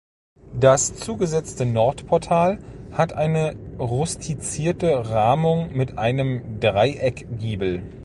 Das 0.59 0.95
zugesetzte 0.95 1.63
Nordportal 1.63 2.57
hat 2.91 3.13
eine 3.13 3.55
rustizierte 3.77 5.11
Rahmung 5.11 5.69
mit 5.77 5.99
einem 5.99 6.59
Dreieckgiebel. 6.59 7.83